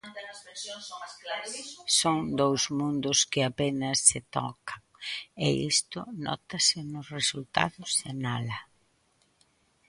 [1.99, 4.81] Son dous mundos que apenas se tocan
[5.45, 8.59] e isto nótase nos resultados, sinala.